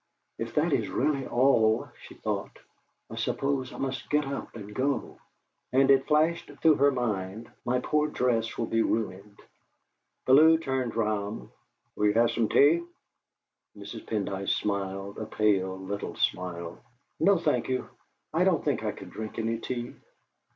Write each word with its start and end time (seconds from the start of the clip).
'.f 0.39 0.51
that 0.55 0.73
is 0.73 0.89
really 0.89 1.27
all,' 1.27 1.87
she 2.07 2.15
thought, 2.15 2.57
'I 3.11 3.17
suppose 3.17 3.71
I 3.71 3.77
must 3.77 4.09
get 4.09 4.25
up 4.25 4.55
and 4.55 4.73
go!' 4.73 5.19
And 5.71 5.91
it 5.91 6.07
flashed 6.07 6.49
through 6.59 6.77
her 6.77 6.91
mind: 6.91 7.51
'My 7.65 7.81
poor 7.81 8.07
dress 8.07 8.57
will 8.57 8.65
be 8.65 8.81
ruined!' 8.81 9.39
Bellew 10.25 10.57
turned 10.57 10.95
round. 10.95 11.51
"Will 11.95 12.07
you 12.07 12.13
have 12.13 12.31
some 12.31 12.49
tea?" 12.49 12.83
Mrs. 13.77 14.07
Pendyce 14.07 14.55
smiled 14.55 15.19
a 15.19 15.27
pale 15.27 15.77
little 15.77 16.15
smile. 16.15 16.79
"No, 17.19 17.37
thank 17.37 17.69
you; 17.69 17.87
I 18.33 18.43
don't 18.43 18.65
think 18.65 18.83
I 18.83 18.93
could 18.93 19.11
drink 19.11 19.37
any 19.37 19.59
tea." 19.59 19.93